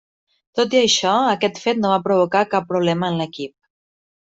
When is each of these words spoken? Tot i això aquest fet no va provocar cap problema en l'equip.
Tot 0.59 0.73
i 0.77 0.79
això 0.83 1.11
aquest 1.35 1.61
fet 1.67 1.85
no 1.85 1.95
va 1.95 2.03
provocar 2.11 2.45
cap 2.57 2.69
problema 2.75 3.15
en 3.15 3.23
l'equip. 3.23 3.59